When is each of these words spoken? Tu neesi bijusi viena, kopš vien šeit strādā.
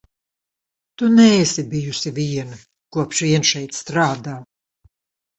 Tu 1.01 1.09
neesi 1.17 1.65
bijusi 1.73 2.11
viena, 2.15 2.57
kopš 2.97 3.21
vien 3.25 3.45
šeit 3.51 3.77
strādā. 3.81 4.33